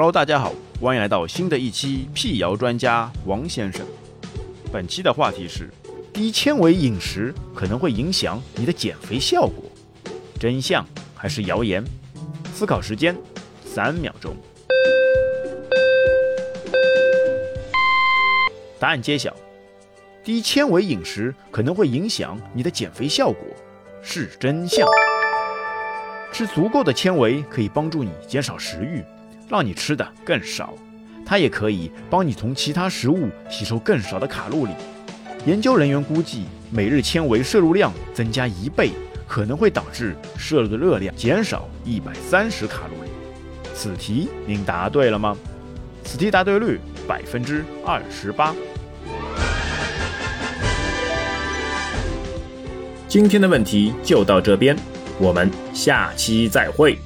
[0.00, 3.86] Hello，大家好，欢迎来到新的一期辟谣专家王先生。
[4.72, 5.68] 本期的话题是：
[6.10, 9.62] 低纤维饮食可能会影响你的减肥效果，
[10.38, 10.82] 真相
[11.14, 11.84] 还是谣言？
[12.54, 13.14] 思考时间
[13.62, 14.34] 三秒钟。
[18.78, 19.36] 答案揭晓：
[20.24, 23.46] 低纤维饮食可能会影响你的减肥效果，
[24.00, 24.88] 是真相。
[26.32, 29.04] 吃足够的纤维可以帮助你减少食欲。
[29.50, 30.72] 让你吃的更少，
[31.26, 34.72] 它也可以帮你从其他食物吸收更少的卡路里。
[35.44, 38.92] 研究人员估计，每日纤维摄入量增加一倍，
[39.26, 43.10] 可能会导致摄入的热量减少一百三十卡路里。
[43.74, 45.36] 此题您答对了吗？
[46.04, 46.78] 此题答对率
[47.08, 48.54] 百分之二十八。
[53.08, 54.76] 今天的问题就到这边，
[55.18, 56.96] 我们下期再会。